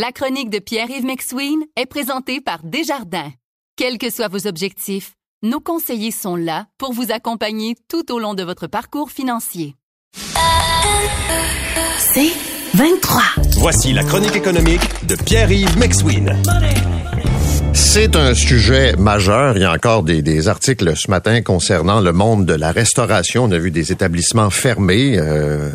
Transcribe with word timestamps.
La 0.00 0.12
chronique 0.12 0.48
de 0.48 0.60
Pierre-Yves 0.60 1.04
McSween 1.04 1.58
est 1.74 1.86
présentée 1.86 2.40
par 2.40 2.60
Desjardins. 2.62 3.32
Quels 3.74 3.98
que 3.98 4.10
soient 4.10 4.28
vos 4.28 4.46
objectifs, 4.46 5.14
nos 5.42 5.58
conseillers 5.58 6.12
sont 6.12 6.36
là 6.36 6.66
pour 6.78 6.92
vous 6.92 7.10
accompagner 7.10 7.74
tout 7.88 8.12
au 8.12 8.20
long 8.20 8.34
de 8.34 8.44
votre 8.44 8.68
parcours 8.68 9.10
financier. 9.10 9.74
C'est 11.98 12.30
23. 12.74 13.22
Voici 13.56 13.92
la 13.92 14.04
chronique 14.04 14.36
économique 14.36 14.82
de 15.08 15.16
Pierre-Yves 15.16 15.76
McSween. 15.76 16.32
C'est 17.72 18.14
un 18.14 18.34
sujet 18.34 18.94
majeur. 18.96 19.56
Il 19.56 19.62
y 19.62 19.64
a 19.64 19.72
encore 19.72 20.04
des, 20.04 20.22
des, 20.22 20.46
articles 20.46 20.96
ce 20.96 21.10
matin 21.10 21.42
concernant 21.42 22.00
le 22.00 22.12
monde 22.12 22.46
de 22.46 22.54
la 22.54 22.70
restauration. 22.70 23.44
On 23.44 23.50
a 23.50 23.58
vu 23.58 23.72
des 23.72 23.90
établissements 23.90 24.50
fermés, 24.50 25.18
euh, 25.18 25.70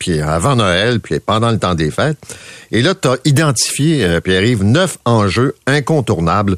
puis 0.00 0.20
avant 0.20 0.56
Noël, 0.56 0.98
puis 0.98 1.20
pendant 1.20 1.50
le 1.50 1.58
temps 1.58 1.76
des 1.76 1.92
fêtes. 1.92 2.18
Et 2.72 2.82
là, 2.82 2.96
tu 2.96 3.06
as 3.06 3.18
identifié, 3.24 4.04
euh, 4.04 4.20
Pierre-Yves, 4.20 4.64
neuf 4.64 4.98
enjeux 5.04 5.54
incontournables 5.68 6.56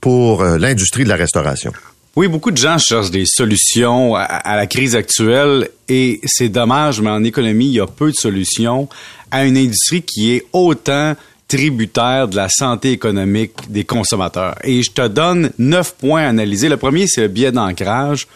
pour 0.00 0.42
euh, 0.42 0.58
l'industrie 0.58 1.04
de 1.04 1.08
la 1.08 1.16
restauration. 1.16 1.72
Oui, 2.16 2.26
beaucoup 2.26 2.50
de 2.50 2.56
gens 2.56 2.78
cherchent 2.78 3.12
des 3.12 3.26
solutions 3.26 4.16
à, 4.16 4.22
à 4.22 4.56
la 4.56 4.66
crise 4.66 4.96
actuelle 4.96 5.68
et 5.88 6.20
c'est 6.24 6.48
dommage, 6.48 7.00
mais 7.00 7.10
en 7.10 7.22
économie, 7.22 7.66
il 7.66 7.74
y 7.74 7.80
a 7.80 7.86
peu 7.86 8.10
de 8.10 8.16
solutions 8.16 8.88
à 9.30 9.44
une 9.44 9.56
industrie 9.56 10.02
qui 10.02 10.32
est 10.32 10.46
autant 10.52 11.14
tributaire 11.46 12.26
de 12.28 12.36
la 12.36 12.48
santé 12.48 12.92
économique 12.92 13.52
des 13.70 13.84
consommateurs. 13.84 14.54
Et 14.64 14.82
je 14.82 14.90
te 14.90 15.06
donne 15.06 15.50
neuf 15.58 15.94
points 15.94 16.24
à 16.24 16.28
analyser. 16.28 16.68
Le 16.68 16.76
premier, 16.76 17.06
c'est 17.06 17.22
le 17.22 17.28
biais 17.28 17.52
d'ancrage. 17.52 18.26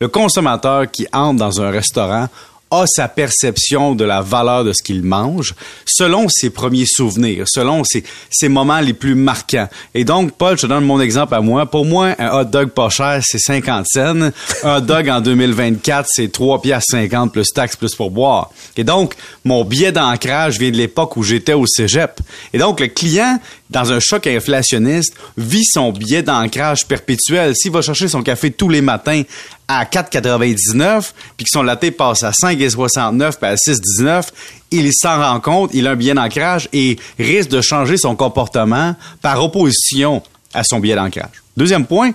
Le 0.00 0.08
consommateur 0.08 0.90
qui 0.90 1.06
entre 1.12 1.38
dans 1.38 1.60
un 1.60 1.70
restaurant 1.70 2.28
a 2.70 2.84
sa 2.86 3.08
perception 3.08 3.94
de 3.94 4.04
la 4.04 4.20
valeur 4.20 4.64
de 4.64 4.72
ce 4.72 4.82
qu'il 4.82 5.02
mange 5.02 5.54
selon 5.84 6.28
ses 6.28 6.50
premiers 6.50 6.86
souvenirs, 6.86 7.44
selon 7.48 7.82
ses, 7.84 8.48
moments 8.48 8.80
les 8.80 8.92
plus 8.92 9.14
marquants. 9.14 9.68
Et 9.94 10.04
donc, 10.04 10.32
Paul, 10.32 10.56
je 10.56 10.62
te 10.62 10.66
donne 10.66 10.84
mon 10.84 11.00
exemple 11.00 11.34
à 11.34 11.40
moi. 11.40 11.66
Pour 11.66 11.84
moi, 11.84 12.14
un 12.18 12.40
hot 12.40 12.44
dog 12.44 12.70
pas 12.70 12.88
cher, 12.88 13.20
c'est 13.22 13.38
50 13.38 13.86
cents. 13.86 14.30
Un 14.62 14.76
hot 14.76 14.80
dog 14.80 15.08
en 15.08 15.20
2024, 15.20 16.08
c'est 16.10 16.30
3 16.30 16.62
piastres 16.62 16.92
50 16.92 17.32
plus 17.32 17.48
taxes 17.52 17.76
plus 17.76 17.94
pour 17.94 18.10
boire. 18.10 18.50
Et 18.76 18.84
donc, 18.84 19.14
mon 19.44 19.64
billet 19.64 19.92
d'ancrage 19.92 20.58
vient 20.58 20.70
de 20.70 20.76
l'époque 20.76 21.16
où 21.16 21.22
j'étais 21.22 21.52
au 21.52 21.66
cégep. 21.66 22.20
Et 22.52 22.58
donc, 22.58 22.80
le 22.80 22.88
client, 22.88 23.38
dans 23.68 23.92
un 23.92 24.00
choc 24.00 24.26
inflationniste, 24.26 25.14
vit 25.36 25.64
son 25.64 25.92
billet 25.92 26.22
d'ancrage 26.22 26.86
perpétuel. 26.86 27.54
S'il 27.54 27.72
va 27.72 27.82
chercher 27.82 28.08
son 28.08 28.22
café 28.22 28.50
tous 28.50 28.68
les 28.68 28.80
matins 28.80 29.22
à 29.70 29.84
4,99 29.84 31.12
puis 31.36 31.44
que 31.44 31.50
son 31.50 31.62
latte 31.62 31.90
passe 31.92 32.24
à 32.24 32.30
5,69 32.30 33.36
puis 33.36 33.50
à 33.50 33.54
6,19, 33.54 34.24
il 34.72 34.90
s'en 34.92 35.18
rend 35.18 35.40
compte, 35.40 35.70
il 35.72 35.86
a 35.86 35.92
un 35.92 35.96
billet 35.96 36.14
d'ancrage 36.14 36.68
et 36.72 36.98
risque 37.18 37.50
de 37.50 37.60
changer 37.60 37.96
son 37.96 38.16
comportement 38.16 38.96
par 39.22 39.42
opposition 39.42 40.22
à 40.52 40.64
son 40.64 40.80
billet 40.80 40.96
d'ancrage. 40.96 41.42
Deuxième 41.56 41.86
point, 41.86 42.12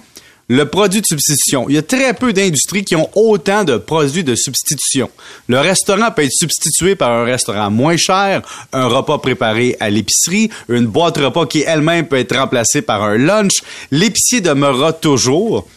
le 0.47 0.65
produit 0.65 1.01
de 1.01 1.05
substitution. 1.05 1.67
Il 1.69 1.75
y 1.75 1.77
a 1.77 1.81
très 1.81 2.13
peu 2.13 2.33
d'industries 2.33 2.83
qui 2.83 2.95
ont 2.95 3.09
autant 3.15 3.63
de 3.63 3.77
produits 3.77 4.23
de 4.23 4.35
substitution. 4.35 5.09
Le 5.47 5.59
restaurant 5.59 6.11
peut 6.11 6.23
être 6.23 6.31
substitué 6.31 6.95
par 6.95 7.11
un 7.11 7.23
restaurant 7.23 7.71
moins 7.71 7.97
cher, 7.97 8.41
un 8.73 8.87
repas 8.87 9.17
préparé 9.17 9.75
à 9.79 9.89
l'épicerie, 9.89 10.49
une 10.69 10.85
boîte 10.85 11.17
repas 11.17 11.45
qui 11.45 11.63
elle-même 11.65 12.07
peut 12.07 12.19
être 12.19 12.37
remplacée 12.37 12.81
par 12.81 13.01
un 13.01 13.17
lunch. 13.17 13.53
L'épicier 13.91 14.41
demeurera 14.41 14.93
toujours 14.93 15.67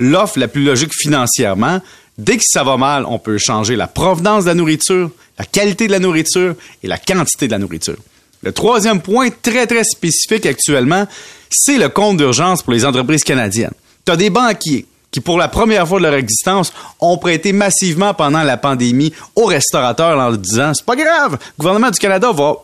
l'offre 0.00 0.38
la 0.38 0.48
plus 0.48 0.64
logique 0.64 0.92
financièrement. 0.94 1.80
Dès 2.18 2.36
que 2.36 2.42
ça 2.44 2.64
va 2.64 2.76
mal, 2.76 3.04
on 3.06 3.18
peut 3.18 3.38
changer 3.38 3.76
la 3.76 3.86
provenance 3.86 4.44
de 4.44 4.48
la 4.48 4.54
nourriture, 4.54 5.10
la 5.38 5.44
qualité 5.44 5.86
de 5.86 5.92
la 5.92 5.98
nourriture 5.98 6.54
et 6.82 6.86
la 6.86 6.98
quantité 6.98 7.46
de 7.46 7.52
la 7.52 7.58
nourriture. 7.58 7.96
Le 8.42 8.52
troisième 8.52 9.00
point 9.00 9.28
très 9.42 9.66
très 9.66 9.84
spécifique 9.84 10.46
actuellement, 10.46 11.06
c'est 11.50 11.78
le 11.78 11.88
compte 11.88 12.16
d'urgence 12.18 12.62
pour 12.62 12.72
les 12.72 12.84
entreprises 12.84 13.24
canadiennes. 13.24 13.72
Tu 14.04 14.12
as 14.12 14.16
des 14.16 14.30
banquiers 14.30 14.86
qui, 15.10 15.20
pour 15.20 15.38
la 15.38 15.48
première 15.48 15.86
fois 15.88 15.98
de 15.98 16.04
leur 16.04 16.14
existence, 16.14 16.72
ont 17.00 17.18
prêté 17.18 17.52
massivement 17.52 18.14
pendant 18.14 18.42
la 18.42 18.56
pandémie 18.56 19.12
aux 19.34 19.46
restaurateurs 19.46 20.16
en 20.16 20.28
leur 20.28 20.38
disant 20.38 20.72
c'est 20.74 20.84
pas 20.84 20.96
grave, 20.96 21.32
le 21.32 21.58
gouvernement 21.58 21.90
du 21.90 21.98
Canada 21.98 22.32
va 22.32 22.54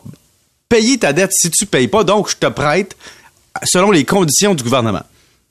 payer 0.69 0.97
ta 0.97 1.13
dette 1.13 1.31
si 1.33 1.51
tu 1.51 1.65
payes 1.65 1.87
pas, 1.87 2.03
donc 2.03 2.29
je 2.29 2.35
te 2.35 2.47
prête 2.47 2.95
selon 3.63 3.91
les 3.91 4.05
conditions 4.05 4.55
du 4.55 4.63
gouvernement. 4.63 5.03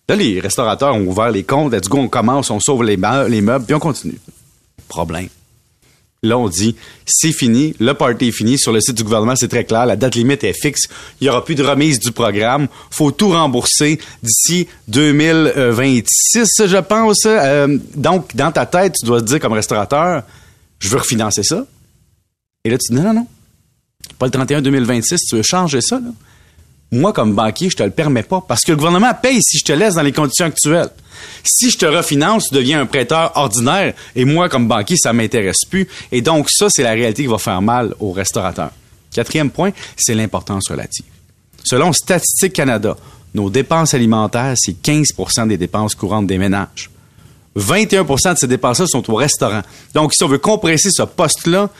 Là, 0.08 0.16
les 0.16 0.40
restaurateurs 0.40 0.94
ont 0.94 1.06
ouvert 1.06 1.30
les 1.30 1.44
comptes. 1.44 1.74
Du 1.74 1.88
coup, 1.88 1.98
on 1.98 2.08
commence, 2.08 2.50
on 2.50 2.60
sauve 2.60 2.82
les, 2.82 2.98
les 3.28 3.40
meubles, 3.40 3.64
puis 3.64 3.74
on 3.74 3.78
continue. 3.78 4.18
Problème. 4.88 5.28
Là, 6.24 6.38
on 6.38 6.48
dit, 6.48 6.76
c'est 7.04 7.32
fini, 7.32 7.74
le 7.80 7.94
party 7.94 8.28
est 8.28 8.32
fini. 8.32 8.56
Sur 8.56 8.72
le 8.72 8.80
site 8.80 8.96
du 8.96 9.02
gouvernement, 9.02 9.34
c'est 9.34 9.48
très 9.48 9.64
clair, 9.64 9.86
la 9.86 9.96
date 9.96 10.14
limite 10.14 10.44
est 10.44 10.52
fixe. 10.52 10.88
Il 11.20 11.24
n'y 11.24 11.30
aura 11.30 11.44
plus 11.44 11.56
de 11.56 11.64
remise 11.64 11.98
du 11.98 12.12
programme. 12.12 12.68
faut 12.90 13.10
tout 13.10 13.30
rembourser 13.30 13.98
d'ici 14.22 14.68
2026, 14.86 16.66
je 16.66 16.76
pense. 16.78 17.22
Euh, 17.26 17.76
donc, 17.96 18.36
dans 18.36 18.52
ta 18.52 18.66
tête, 18.66 18.94
tu 19.00 19.06
dois 19.06 19.20
te 19.20 19.26
dire 19.26 19.40
comme 19.40 19.52
restaurateur, 19.52 20.22
je 20.78 20.88
veux 20.88 20.98
refinancer 20.98 21.42
ça. 21.42 21.64
Et 22.64 22.70
là, 22.70 22.78
tu 22.78 22.92
dis, 22.92 23.00
non, 23.00 23.02
non, 23.02 23.14
non. 23.14 23.26
Pas 24.18 24.26
le 24.26 24.32
31 24.32 24.62
2026, 24.62 25.22
tu 25.28 25.36
veux 25.36 25.42
changer 25.42 25.80
ça, 25.80 25.98
là 25.98 26.10
moi, 26.92 27.14
comme 27.14 27.34
banquier, 27.34 27.70
je 27.70 27.76
te 27.76 27.82
le 27.82 27.90
permets 27.90 28.22
pas 28.22 28.44
parce 28.46 28.62
que 28.62 28.72
le 28.72 28.76
gouvernement 28.76 29.12
paye 29.20 29.42
si 29.42 29.58
je 29.58 29.64
te 29.64 29.72
laisse 29.72 29.94
dans 29.94 30.02
les 30.02 30.12
conditions 30.12 30.44
actuelles. 30.44 30.90
Si 31.42 31.70
je 31.70 31.78
te 31.78 31.86
refinance, 31.86 32.48
tu 32.48 32.54
deviens 32.54 32.80
un 32.82 32.86
prêteur 32.86 33.32
ordinaire 33.34 33.94
et 34.14 34.24
moi, 34.24 34.48
comme 34.48 34.68
banquier, 34.68 34.96
ça 34.96 35.12
m'intéresse 35.12 35.64
plus. 35.68 35.88
Et 36.12 36.20
donc, 36.20 36.50
ça, 36.50 36.66
c'est 36.68 36.82
la 36.82 36.92
réalité 36.92 37.22
qui 37.22 37.28
va 37.28 37.38
faire 37.38 37.62
mal 37.62 37.94
aux 37.98 38.12
restaurateurs. 38.12 38.70
Quatrième 39.12 39.50
point, 39.50 39.70
c'est 39.96 40.14
l'importance 40.14 40.68
relative. 40.70 41.06
Selon 41.64 41.92
Statistique 41.92 42.52
Canada, 42.52 42.96
nos 43.34 43.48
dépenses 43.48 43.94
alimentaires, 43.94 44.54
c'est 44.56 44.80
15% 44.82 45.48
des 45.48 45.56
dépenses 45.56 45.94
courantes 45.94 46.26
des 46.26 46.38
ménages. 46.38 46.90
21% 47.56 48.34
de 48.34 48.38
ces 48.38 48.46
dépenses-là 48.46 48.86
sont 48.86 49.10
au 49.10 49.14
restaurant. 49.14 49.62
Donc, 49.94 50.12
si 50.14 50.22
on 50.24 50.28
veut 50.28 50.38
compresser 50.38 50.90
ce 50.90 51.02
poste-là, 51.02 51.70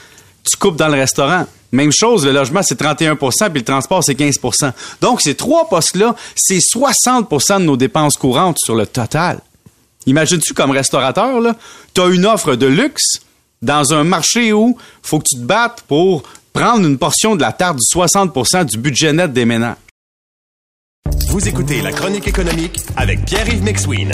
tu 0.49 0.57
coupes 0.57 0.75
dans 0.75 0.87
le 0.87 0.95
restaurant. 0.95 1.45
Même 1.71 1.91
chose, 1.91 2.25
le 2.25 2.31
logement, 2.31 2.61
c'est 2.61 2.79
31% 2.79 3.49
puis 3.49 3.59
le 3.59 3.65
transport, 3.65 4.03
c'est 4.03 4.13
15% 4.13 4.71
Donc, 5.01 5.21
ces 5.21 5.35
trois 5.35 5.67
postes-là, 5.69 6.15
c'est 6.35 6.59
60% 6.59 7.59
de 7.59 7.65
nos 7.65 7.77
dépenses 7.77 8.15
courantes 8.15 8.57
sur 8.59 8.75
le 8.75 8.85
total. 8.85 9.39
Imagines-tu 10.05 10.53
comme 10.53 10.71
restaurateur, 10.71 11.41
tu 11.93 12.01
as 12.01 12.07
une 12.07 12.25
offre 12.25 12.55
de 12.55 12.67
luxe 12.67 13.21
dans 13.61 13.93
un 13.93 14.03
marché 14.03 14.53
où 14.53 14.77
faut 15.01 15.19
que 15.19 15.25
tu 15.29 15.35
te 15.35 15.45
battes 15.45 15.83
pour 15.87 16.23
prendre 16.51 16.85
une 16.85 16.97
portion 16.97 17.35
de 17.35 17.41
la 17.41 17.53
tarte 17.53 17.77
du 17.77 17.97
60% 17.97 18.65
du 18.65 18.77
budget 18.77 19.13
net 19.13 19.33
des 19.33 19.45
ménages. 19.45 19.77
Vous 21.29 21.47
écoutez 21.47 21.81
la 21.81 21.91
chronique 21.91 22.27
économique 22.27 22.79
avec 22.95 23.25
Pierre-Yves 23.25 23.63
McSween. 23.63 24.11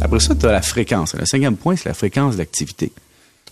Après 0.00 0.20
ça, 0.20 0.34
tu 0.34 0.46
as 0.46 0.52
la 0.52 0.62
fréquence. 0.62 1.14
Le 1.14 1.26
cinquième 1.26 1.56
point, 1.56 1.76
c'est 1.76 1.88
la 1.88 1.94
fréquence 1.94 2.36
d'activité. 2.36 2.92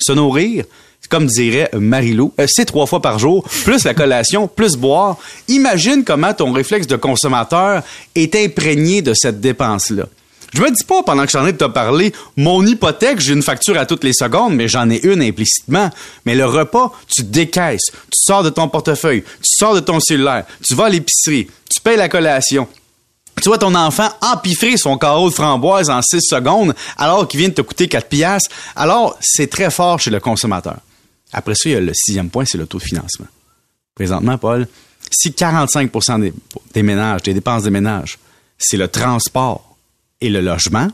Se 0.00 0.12
nourrir, 0.12 0.64
comme 1.08 1.26
dirait 1.26 1.68
Marilou, 1.74 2.32
euh, 2.38 2.46
c'est 2.48 2.64
trois 2.64 2.86
fois 2.86 3.02
par 3.02 3.18
jour, 3.18 3.44
plus 3.64 3.84
la 3.84 3.94
collation, 3.94 4.48
plus 4.48 4.76
boire. 4.76 5.18
Imagine 5.48 6.04
comment 6.04 6.32
ton 6.32 6.52
réflexe 6.52 6.86
de 6.86 6.96
consommateur 6.96 7.82
est 8.14 8.34
imprégné 8.36 9.02
de 9.02 9.12
cette 9.14 9.40
dépense-là. 9.40 10.04
Je 10.52 10.62
me 10.62 10.70
dis 10.70 10.84
pas, 10.84 11.02
pendant 11.04 11.24
que 11.26 11.30
j'en 11.30 11.46
ai 11.46 11.52
de 11.52 11.58
te 11.58 11.64
parler, 11.64 12.12
mon 12.36 12.66
hypothèque, 12.66 13.20
j'ai 13.20 13.34
une 13.34 13.42
facture 13.42 13.78
à 13.78 13.86
toutes 13.86 14.02
les 14.02 14.12
secondes, 14.12 14.54
mais 14.54 14.66
j'en 14.66 14.90
ai 14.90 15.00
une 15.06 15.22
implicitement. 15.22 15.90
Mais 16.26 16.34
le 16.34 16.44
repas, 16.44 16.92
tu 17.08 17.22
décaisses, 17.22 17.92
tu 17.92 18.18
sors 18.18 18.42
de 18.42 18.50
ton 18.50 18.68
portefeuille, 18.68 19.22
tu 19.22 19.54
sors 19.58 19.74
de 19.74 19.80
ton 19.80 20.00
cellulaire, 20.00 20.44
tu 20.66 20.74
vas 20.74 20.86
à 20.86 20.88
l'épicerie, 20.88 21.46
tu 21.72 21.80
payes 21.80 21.96
la 21.96 22.08
collation, 22.08 22.66
tu 23.40 23.48
vois 23.48 23.58
ton 23.58 23.74
enfant 23.74 24.08
empiffrer 24.20 24.76
son 24.76 24.98
carreau 24.98 25.30
de 25.30 25.34
framboise 25.34 25.90
en 25.90 26.02
6 26.02 26.20
secondes 26.22 26.74
alors 26.96 27.26
qu'il 27.26 27.40
vient 27.40 27.48
de 27.48 27.54
te 27.54 27.62
coûter 27.62 27.88
4 27.88 28.08
piastres. 28.08 28.50
Alors, 28.76 29.16
c'est 29.20 29.48
très 29.48 29.70
fort 29.70 30.00
chez 30.00 30.10
le 30.10 30.20
consommateur. 30.20 30.78
Après 31.32 31.54
ça, 31.54 31.68
il 31.68 31.72
y 31.72 31.76
a 31.76 31.80
le 31.80 31.92
sixième 31.94 32.30
point, 32.30 32.44
c'est 32.44 32.58
le 32.58 32.66
taux 32.66 32.78
de 32.78 32.84
financement. 32.84 33.26
Présentement, 33.94 34.38
Paul, 34.38 34.66
si 35.10 35.32
45 35.32 35.90
des, 36.20 36.32
des 36.74 36.82
ménages, 36.82 37.22
des 37.22 37.34
dépenses 37.34 37.64
des 37.64 37.70
ménages, 37.70 38.18
c'est 38.58 38.76
le 38.76 38.88
transport 38.88 39.76
et 40.20 40.28
le 40.28 40.40
logement, 40.40 40.88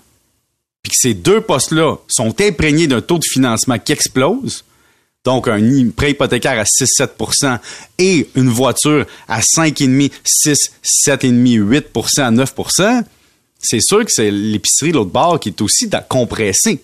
puis 0.82 0.90
que 0.92 0.98
ces 0.98 1.14
deux 1.14 1.40
postes-là 1.40 1.96
sont 2.08 2.40
imprégnés 2.40 2.86
d'un 2.86 3.00
taux 3.00 3.18
de 3.18 3.24
financement 3.24 3.78
qui 3.78 3.92
explose, 3.92 4.64
donc 5.26 5.48
un 5.48 5.60
prêt 5.94 6.12
hypothécaire 6.12 6.58
à 6.58 6.64
6-7 6.64 7.58
et 7.98 8.28
une 8.34 8.48
voiture 8.48 9.04
à 9.28 9.40
5,5, 9.40 10.10
6, 10.24 10.58
7,5, 11.06 11.68
8 11.68 11.86
à 12.18 12.30
9% 12.30 13.04
c'est 13.60 13.80
sûr 13.80 14.04
que 14.04 14.10
c'est 14.10 14.30
l'épicerie 14.30 14.92
l'autre 14.92 15.10
bord 15.10 15.40
qui 15.40 15.50
est 15.50 15.60
aussi 15.60 15.90
compressée. 16.08 16.80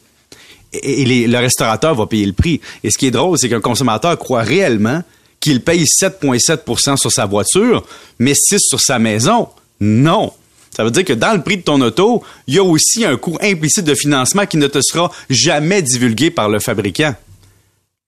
Et, 0.72 1.26
le 1.26 1.38
restaurateur 1.38 1.94
va 1.94 2.06
payer 2.06 2.26
le 2.26 2.32
prix. 2.32 2.60
Et 2.82 2.90
ce 2.90 2.98
qui 2.98 3.06
est 3.06 3.10
drôle, 3.10 3.38
c'est 3.38 3.48
qu'un 3.48 3.60
consommateur 3.60 4.18
croit 4.18 4.42
réellement 4.42 5.02
qu'il 5.38 5.60
paye 5.60 5.84
7,7% 5.84 6.96
sur 6.96 7.12
sa 7.12 7.26
voiture, 7.26 7.84
mais 8.18 8.34
6 8.34 8.58
sur 8.60 8.80
sa 8.80 8.98
maison. 8.98 9.48
Non. 9.80 10.32
Ça 10.74 10.84
veut 10.84 10.90
dire 10.90 11.04
que 11.04 11.12
dans 11.12 11.34
le 11.34 11.42
prix 11.42 11.58
de 11.58 11.62
ton 11.62 11.80
auto, 11.82 12.22
il 12.46 12.54
y 12.54 12.58
a 12.58 12.64
aussi 12.64 13.04
un 13.04 13.16
coût 13.16 13.36
implicite 13.42 13.84
de 13.84 13.94
financement 13.94 14.46
qui 14.46 14.56
ne 14.56 14.66
te 14.66 14.80
sera 14.80 15.10
jamais 15.28 15.82
divulgué 15.82 16.30
par 16.30 16.48
le 16.48 16.58
fabricant. 16.58 17.14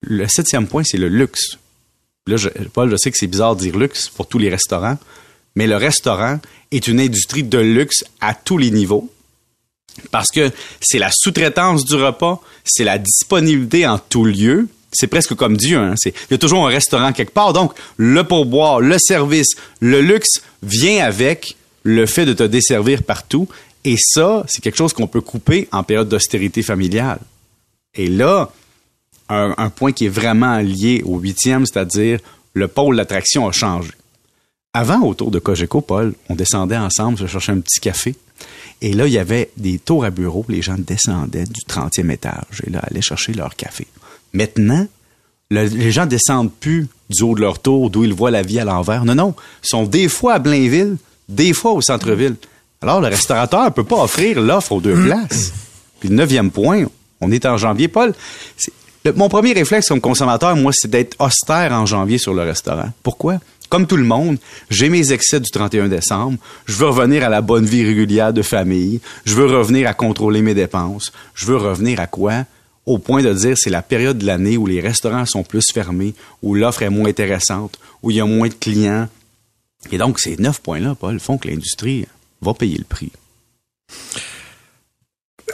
Le 0.06 0.28
septième 0.28 0.66
point, 0.66 0.82
c'est 0.84 0.98
le 0.98 1.08
luxe. 1.08 1.58
Là, 2.26 2.36
Paul, 2.72 2.90
je 2.90 2.96
sais 2.96 3.10
que 3.10 3.16
c'est 3.18 3.26
bizarre 3.26 3.56
de 3.56 3.60
dire 3.60 3.76
luxe 3.76 4.08
pour 4.08 4.26
tous 4.26 4.38
les 4.38 4.48
restaurants, 4.48 4.98
mais 5.56 5.66
le 5.66 5.76
restaurant 5.76 6.40
est 6.70 6.88
une 6.88 7.00
industrie 7.00 7.42
de 7.42 7.58
luxe 7.58 8.04
à 8.20 8.34
tous 8.34 8.58
les 8.58 8.70
niveaux. 8.70 9.10
Parce 10.10 10.30
que 10.30 10.50
c'est 10.80 10.98
la 10.98 11.10
sous-traitance 11.12 11.84
du 11.84 11.94
repas, 11.94 12.40
c'est 12.64 12.84
la 12.84 12.98
disponibilité 12.98 13.86
en 13.86 13.98
tout 13.98 14.24
lieu, 14.24 14.68
c'est 14.92 15.06
presque 15.06 15.34
comme 15.34 15.56
Dieu. 15.56 15.78
Hein? 15.78 15.94
il 16.04 16.12
y 16.30 16.34
a 16.34 16.38
toujours 16.38 16.66
un 16.66 16.70
restaurant 16.70 17.12
quelque 17.12 17.32
part. 17.32 17.52
Donc, 17.52 17.72
le 17.96 18.24
pourboire, 18.24 18.80
le 18.80 18.96
service, 18.98 19.54
le 19.80 20.00
luxe 20.00 20.42
vient 20.62 21.04
avec 21.04 21.56
le 21.82 22.06
fait 22.06 22.26
de 22.26 22.32
te 22.32 22.42
desservir 22.42 23.02
partout. 23.02 23.48
Et 23.84 23.96
ça, 23.98 24.44
c'est 24.48 24.62
quelque 24.62 24.78
chose 24.78 24.92
qu'on 24.92 25.06
peut 25.06 25.20
couper 25.20 25.68
en 25.72 25.82
période 25.82 26.08
d'austérité 26.08 26.62
familiale. 26.62 27.20
Et 27.94 28.08
là, 28.08 28.50
un, 29.28 29.70
point 29.70 29.92
qui 29.92 30.06
est 30.06 30.10
vraiment 30.10 30.58
lié 30.58 31.02
au 31.04 31.18
huitième, 31.18 31.66
c'est-à-dire 31.66 32.20
le 32.52 32.68
pôle 32.68 32.96
d'attraction 32.96 33.48
a 33.48 33.52
changé. 33.52 33.92
Avant, 34.72 35.02
autour 35.02 35.30
de 35.30 35.38
Cogeco, 35.38 35.80
Paul, 35.80 36.14
on 36.28 36.34
descendait 36.34 36.76
ensemble, 36.76 37.18
je 37.18 37.26
cherchais 37.26 37.52
un 37.52 37.60
petit 37.60 37.80
café. 37.80 38.16
Et 38.80 38.92
là, 38.92 39.06
il 39.06 39.12
y 39.12 39.18
avait 39.18 39.50
des 39.56 39.78
tours 39.78 40.04
à 40.04 40.10
bureau, 40.10 40.44
les 40.48 40.62
gens 40.62 40.76
descendaient 40.76 41.44
du 41.44 41.60
30e 41.68 42.10
étage 42.10 42.62
et 42.66 42.70
là, 42.70 42.80
allaient 42.80 43.00
chercher 43.00 43.32
leur 43.32 43.54
café. 43.56 43.86
Maintenant, 44.32 44.86
les 45.50 45.92
gens 45.92 46.06
descendent 46.06 46.52
plus 46.52 46.88
du 47.08 47.22
haut 47.22 47.34
de 47.34 47.40
leur 47.40 47.60
tour, 47.60 47.90
d'où 47.90 48.04
ils 48.04 48.12
voient 48.12 48.30
la 48.30 48.42
vie 48.42 48.58
à 48.58 48.64
l'envers. 48.64 49.04
Non, 49.04 49.14
non. 49.14 49.34
Ils 49.62 49.68
sont 49.68 49.84
des 49.84 50.08
fois 50.08 50.34
à 50.34 50.38
Blainville, 50.38 50.96
des 51.28 51.52
fois 51.52 51.72
au 51.72 51.80
centre-ville. 51.80 52.34
Alors, 52.82 53.00
le 53.00 53.08
restaurateur 53.08 53.64
ne 53.64 53.70
peut 53.70 53.84
pas 53.84 54.02
offrir 54.02 54.40
l'offre 54.40 54.72
aux 54.72 54.80
deux 54.80 55.00
places. 55.04 55.52
Puis 56.00 56.08
le 56.08 56.16
neuvième 56.16 56.50
point, 56.50 56.84
on 57.20 57.30
est 57.30 57.46
en 57.46 57.56
janvier. 57.56 57.88
Paul, 57.88 58.12
mon 59.16 59.28
premier 59.28 59.52
réflexe 59.52 59.88
comme 59.88 60.00
consommateur, 60.00 60.56
moi, 60.56 60.72
c'est 60.74 60.90
d'être 60.90 61.16
austère 61.18 61.72
en 61.72 61.86
janvier 61.86 62.18
sur 62.18 62.34
le 62.34 62.42
restaurant. 62.42 62.90
Pourquoi? 63.02 63.38
Comme 63.68 63.86
tout 63.86 63.96
le 63.96 64.04
monde, 64.04 64.38
j'ai 64.70 64.88
mes 64.88 65.12
excès 65.12 65.40
du 65.40 65.50
31 65.50 65.88
décembre. 65.88 66.38
Je 66.66 66.76
veux 66.76 66.88
revenir 66.88 67.24
à 67.24 67.28
la 67.28 67.40
bonne 67.40 67.64
vie 67.64 67.84
régulière 67.84 68.32
de 68.32 68.42
famille. 68.42 69.00
Je 69.24 69.34
veux 69.34 69.46
revenir 69.46 69.88
à 69.88 69.94
contrôler 69.94 70.42
mes 70.42 70.54
dépenses. 70.54 71.12
Je 71.34 71.46
veux 71.46 71.56
revenir 71.56 72.00
à 72.00 72.06
quoi? 72.06 72.44
au 72.86 72.98
point 72.98 73.22
de 73.22 73.32
dire 73.32 73.56
c'est 73.56 73.70
la 73.70 73.82
période 73.82 74.18
de 74.18 74.26
l'année 74.26 74.56
où 74.56 74.66
les 74.66 74.80
restaurants 74.80 75.26
sont 75.26 75.42
plus 75.42 75.72
fermés, 75.72 76.14
où 76.42 76.54
l'offre 76.54 76.82
est 76.82 76.90
moins 76.90 77.08
intéressante, 77.08 77.78
où 78.02 78.10
il 78.10 78.16
y 78.16 78.20
a 78.20 78.26
moins 78.26 78.48
de 78.48 78.54
clients. 78.54 79.08
Et 79.90 79.98
donc, 79.98 80.18
ces 80.18 80.36
neuf 80.36 80.60
points-là, 80.60 80.94
Paul, 80.94 81.20
font 81.20 81.38
que 81.38 81.48
l'industrie 81.48 82.06
va 82.40 82.54
payer 82.54 82.78
le 82.78 82.84
prix. 82.84 83.12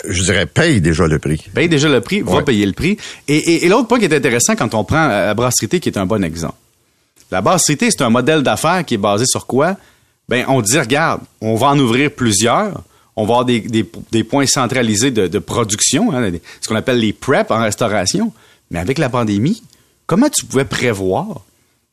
Je 0.09 0.23
dirais, 0.23 0.47
paye 0.47 0.81
déjà 0.81 1.07
le 1.07 1.19
prix. 1.19 1.43
Paye 1.55 1.69
déjà 1.69 1.89
le 1.89 2.01
prix, 2.01 2.23
va 2.23 2.43
payer 2.43 2.67
le 2.67 2.73
prix. 2.73 2.97
Et, 3.29 3.69
l'autre 3.69 3.89
point 3.89 3.99
qui 3.99 4.05
est 4.05 4.15
intéressant 4.15 4.57
quand 4.57 4.75
on 4.75 4.85
prend 4.85 5.09
la 5.09 5.35
brasserie 5.35 5.81
qui 5.81 5.89
est 5.89 5.99
un 5.99 6.07
bon 6.07 6.23
exemple. 6.25 6.55
La 7.31 7.41
brasserie 7.41 7.77
c'est 7.81 8.03
un 8.03 8.11
modèle 8.11 8.43
d'affaires 8.43 8.85
qui 8.85 8.95
est 8.95 8.99
basé 8.99 9.25
sur 9.27 9.47
quoi? 9.47 9.77
Ben, 10.29 10.45
on 10.49 10.61
dit, 10.63 10.79
regarde, 10.79 11.23
on 11.41 11.57
va 11.57 11.69
en 11.69 11.79
ouvrir 11.79 12.13
plusieurs, 12.13 12.83
on 13.17 13.25
va 13.25 13.41
avoir 13.41 13.45
des, 13.45 14.25
points 14.25 14.47
centralisés 14.47 15.11
de, 15.11 15.39
production, 15.39 16.15
hein, 16.15 16.31
ce 16.61 16.69
qu'on 16.69 16.77
appelle 16.77 16.99
les 16.99 17.13
PrEP 17.13 17.51
en 17.51 17.63
restauration. 17.63 18.33
Mais 18.71 18.79
avec 18.79 18.99
la 18.99 19.09
pandémie, 19.09 19.63
comment 20.07 20.29
tu 20.29 20.47
pouvais 20.47 20.65
prévoir 20.65 21.41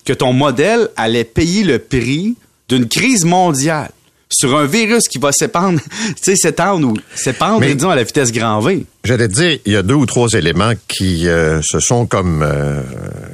que 0.06 0.14
ton 0.14 0.34
modèle 0.34 0.90
allait 0.96 1.24
payer 1.24 1.64
le 1.64 1.80
prix 1.80 2.36
d'une 2.70 2.88
crise 2.88 3.26
mondiale? 3.26 3.90
Sur 4.30 4.58
un 4.58 4.66
virus 4.66 5.08
qui 5.08 5.18
va 5.18 5.32
s'épandre, 5.32 5.80
tu 6.08 6.14
sais, 6.22 6.36
s'étendre 6.36 6.88
ou 6.88 6.98
s'épandre, 7.16 7.62
disons, 7.62 7.90
à 7.90 7.96
la 7.96 8.04
vitesse 8.04 8.32
grand 8.32 8.60
V. 8.60 8.86
J'allais 9.04 9.28
te 9.28 9.34
dire, 9.34 9.60
il 9.66 9.74
y 9.74 9.76
a 9.76 9.84
deux 9.84 9.96
ou 9.96 10.06
trois 10.06 10.30
éléments 10.34 10.74
qui 10.88 11.28
euh, 11.28 11.62
se 11.62 11.80
sont 11.80 12.06
comme 12.06 12.44
euh, 12.44 12.82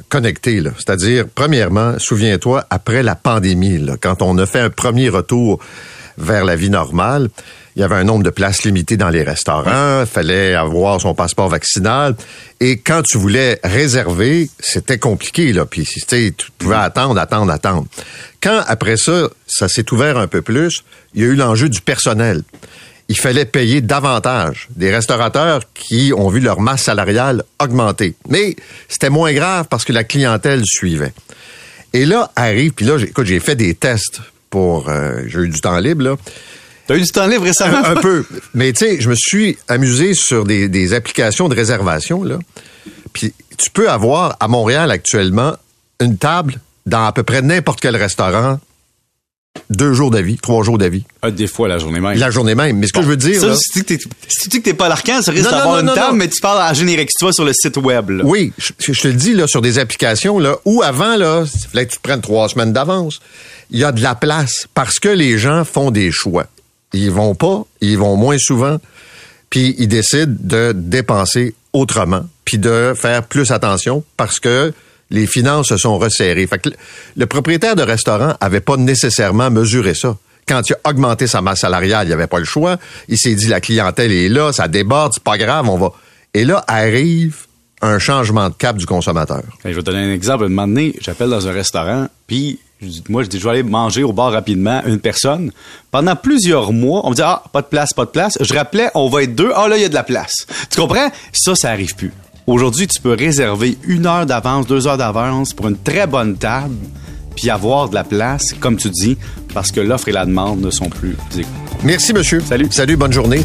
connectés. 0.08 0.62
C'est-à-dire, 0.76 1.24
premièrement, 1.34 1.98
souviens-toi, 1.98 2.64
après 2.70 3.02
la 3.02 3.16
pandémie, 3.16 3.84
quand 4.00 4.22
on 4.22 4.38
a 4.38 4.46
fait 4.46 4.60
un 4.60 4.70
premier 4.70 5.08
retour 5.08 5.58
vers 6.16 6.44
la 6.44 6.54
vie 6.54 6.70
normale, 6.70 7.28
il 7.76 7.80
y 7.80 7.82
avait 7.82 7.96
un 7.96 8.04
nombre 8.04 8.22
de 8.22 8.30
places 8.30 8.62
limitées 8.62 8.96
dans 8.96 9.08
les 9.08 9.24
restaurants, 9.24 10.02
il 10.02 10.06
fallait 10.06 10.54
avoir 10.54 11.00
son 11.00 11.12
passeport 11.12 11.48
vaccinal. 11.48 12.14
Et 12.60 12.78
quand 12.78 13.02
tu 13.02 13.18
voulais 13.18 13.58
réserver, 13.64 14.48
c'était 14.60 14.98
compliqué, 14.98 15.52
là. 15.52 15.66
Puis, 15.66 15.84
tu 15.84 16.32
pouvais 16.56 16.76
attendre, 16.76 17.18
attendre, 17.18 17.50
attendre. 17.50 17.86
Quand, 18.44 18.62
après 18.66 18.98
ça, 18.98 19.30
ça 19.46 19.68
s'est 19.68 19.90
ouvert 19.90 20.18
un 20.18 20.26
peu 20.26 20.42
plus, 20.42 20.84
il 21.14 21.22
y 21.22 21.24
a 21.24 21.28
eu 21.28 21.34
l'enjeu 21.34 21.70
du 21.70 21.80
personnel. 21.80 22.42
Il 23.08 23.16
fallait 23.16 23.46
payer 23.46 23.80
davantage 23.80 24.68
des 24.76 24.94
restaurateurs 24.94 25.62
qui 25.72 26.12
ont 26.14 26.28
vu 26.28 26.40
leur 26.40 26.60
masse 26.60 26.82
salariale 26.82 27.42
augmenter. 27.58 28.14
Mais 28.28 28.54
c'était 28.86 29.08
moins 29.08 29.32
grave 29.32 29.66
parce 29.70 29.86
que 29.86 29.94
la 29.94 30.04
clientèle 30.04 30.62
suivait. 30.66 31.14
Et 31.94 32.04
là 32.04 32.30
arrive, 32.36 32.72
puis 32.72 32.84
là, 32.84 32.98
écoute, 32.98 33.24
j'ai 33.24 33.40
fait 33.40 33.56
des 33.56 33.74
tests 33.74 34.20
pour, 34.50 34.90
euh, 34.90 35.22
j'ai 35.26 35.38
eu 35.38 35.48
du 35.48 35.62
temps 35.62 35.78
libre 35.78 36.02
là. 36.02 36.16
T'as 36.86 36.96
eu 36.96 37.00
du 37.00 37.10
temps 37.10 37.26
libre 37.26 37.44
récemment? 37.44 37.82
Un, 37.82 37.94
peu. 37.94 38.26
Mais 38.54 38.74
tu 38.74 38.80
sais, 38.80 39.00
je 39.00 39.08
me 39.08 39.14
suis 39.14 39.56
amusé 39.68 40.12
sur 40.12 40.44
des, 40.44 40.92
applications 40.92 41.48
de 41.48 41.54
réservation, 41.54 42.22
là. 42.22 42.38
Puis 43.14 43.32
tu 43.56 43.70
peux 43.70 43.88
avoir 43.88 44.36
à 44.38 44.48
Montréal 44.48 44.90
actuellement 44.90 45.56
une 45.98 46.18
table 46.18 46.60
dans 46.86 47.06
à 47.06 47.12
peu 47.12 47.22
près 47.22 47.42
n'importe 47.42 47.80
quel 47.80 47.96
restaurant 47.96 48.58
deux 49.70 49.94
jours 49.94 50.10
d'avis, 50.10 50.36
trois 50.36 50.62
jours 50.62 50.78
d'avis. 50.78 51.04
Ah, 51.22 51.30
des 51.30 51.46
fois 51.46 51.68
la 51.68 51.78
journée 51.78 52.00
même. 52.00 52.18
La 52.18 52.30
journée 52.30 52.54
même. 52.54 52.78
Mais 52.78 52.86
ce 52.86 52.92
que 52.92 53.02
je 53.02 53.06
veux 53.06 53.16
dire. 53.16 53.40
Ça, 53.40 53.54
si 53.56 53.84
tu 53.84 53.98
dis 54.48 54.58
que 54.58 54.64
t'es 54.64 54.74
pas 54.74 54.88
l'arcan, 54.88 55.22
ça 55.22 55.32
risque 55.32 55.50
d'avoir 55.50 55.78
une 55.80 55.92
table, 55.94 56.16
mais 56.16 56.28
tu 56.28 56.40
parles 56.40 56.60
à 56.60 56.72
générique, 56.74 57.10
tu 57.16 57.24
vois, 57.24 57.32
sur 57.32 57.44
le 57.44 57.52
site 57.52 57.76
web. 57.76 58.10
Là. 58.10 58.24
Oui, 58.24 58.52
je, 58.58 59.00
te 59.00 59.08
le 59.08 59.14
dis, 59.14 59.32
là, 59.32 59.46
sur 59.46 59.62
des 59.62 59.78
applications, 59.78 60.38
là, 60.38 60.56
où 60.64 60.82
avant, 60.82 61.16
là, 61.16 61.44
il 61.44 61.68
fallait 61.68 61.86
que 61.86 61.92
tu 61.92 61.98
te 61.98 62.02
prennes 62.02 62.20
trois 62.20 62.48
semaines 62.48 62.72
d'avance. 62.72 63.20
Il 63.70 63.78
y 63.78 63.84
a 63.84 63.92
de 63.92 64.02
la 64.02 64.14
place 64.14 64.66
parce 64.74 64.98
que 64.98 65.08
les 65.08 65.38
gens 65.38 65.64
font 65.64 65.90
des 65.90 66.10
choix. 66.10 66.46
Ils 66.92 67.10
vont 67.10 67.34
pas, 67.34 67.64
ils 67.80 67.98
vont 67.98 68.16
moins 68.16 68.38
souvent, 68.38 68.78
puis 69.50 69.74
ils 69.78 69.88
décident 69.88 70.34
de 70.40 70.72
dépenser 70.74 71.54
autrement, 71.72 72.24
puis 72.44 72.58
de 72.58 72.92
faire 72.94 73.24
plus 73.24 73.50
attention 73.50 74.04
parce 74.16 74.38
que 74.38 74.72
les 75.14 75.26
finances 75.26 75.68
se 75.68 75.76
sont 75.76 75.98
resserrées. 75.98 76.48
Le 77.16 77.26
propriétaire 77.26 77.76
de 77.76 77.82
restaurant 77.82 78.34
avait 78.40 78.60
pas 78.60 78.76
nécessairement 78.76 79.50
mesuré 79.50 79.94
ça. 79.94 80.16
Quand 80.46 80.68
il 80.68 80.74
a 80.74 80.90
augmenté 80.90 81.26
sa 81.26 81.40
masse 81.40 81.60
salariale, 81.60 82.06
il 82.06 82.12
avait 82.12 82.26
pas 82.26 82.38
le 82.38 82.44
choix. 82.44 82.76
Il 83.08 83.18
s'est 83.18 83.34
dit 83.34 83.46
la 83.46 83.60
clientèle 83.60 84.12
est 84.12 84.28
là, 84.28 84.52
ça 84.52 84.68
déborde, 84.68 85.12
c'est 85.14 85.22
pas 85.22 85.38
grave, 85.38 85.68
on 85.68 85.78
va. 85.78 85.92
Et 86.34 86.44
là 86.44 86.62
arrive 86.66 87.46
un 87.80 87.98
changement 87.98 88.48
de 88.48 88.54
cap 88.54 88.76
du 88.76 88.86
consommateur. 88.86 89.42
je 89.64 89.70
vais 89.70 89.74
te 89.74 89.80
donner 89.80 90.04
un 90.04 90.12
exemple. 90.12 90.44
Un 90.44 90.48
moment 90.48 90.66
donné, 90.66 90.94
j'appelle 91.00 91.30
dans 91.30 91.48
un 91.48 91.52
restaurant, 91.52 92.08
puis 92.26 92.58
moi, 93.08 93.22
je 93.22 93.28
dis, 93.28 93.38
je 93.38 93.44
vais 93.44 93.50
aller 93.50 93.62
manger 93.62 94.02
au 94.02 94.12
bar 94.12 94.32
rapidement, 94.32 94.82
une 94.86 94.98
personne. 94.98 95.50
Pendant 95.90 96.16
plusieurs 96.16 96.72
mois, 96.72 97.02
on 97.04 97.10
me 97.10 97.14
dit, 97.14 97.22
ah, 97.22 97.42
pas 97.52 97.62
de 97.62 97.66
place, 97.66 97.92
pas 97.94 98.04
de 98.04 98.10
place. 98.10 98.36
Je 98.40 98.52
rappelais, 98.52 98.90
on 98.94 99.08
va 99.08 99.22
être 99.22 99.34
deux. 99.34 99.50
Ah, 99.54 99.68
là, 99.68 99.76
il 99.76 99.82
y 99.82 99.86
a 99.86 99.88
de 99.88 99.94
la 99.94 100.02
place. 100.02 100.46
Tu 100.70 100.80
comprends? 100.80 101.10
Ça, 101.32 101.54
ça 101.54 101.70
arrive 101.70 101.94
plus. 101.94 102.12
Aujourd'hui, 102.46 102.86
tu 102.86 103.00
peux 103.00 103.14
réserver 103.14 103.78
une 103.86 104.04
heure 104.04 104.26
d'avance, 104.26 104.66
deux 104.66 104.86
heures 104.86 104.98
d'avance 104.98 105.54
pour 105.54 105.68
une 105.68 105.78
très 105.78 106.06
bonne 106.06 106.36
table, 106.36 106.74
puis 107.34 107.48
avoir 107.48 107.88
de 107.88 107.94
la 107.94 108.04
place, 108.04 108.52
comme 108.60 108.76
tu 108.76 108.90
dis, 108.90 109.16
parce 109.54 109.72
que 109.72 109.80
l'offre 109.80 110.08
et 110.08 110.12
la 110.12 110.26
demande 110.26 110.60
ne 110.60 110.70
sont 110.70 110.90
plus 110.90 111.16
Merci, 111.82 112.12
monsieur. 112.12 112.40
Salut. 112.40 112.68
Salut, 112.70 112.96
bonne 112.96 113.12
journée. 113.12 113.40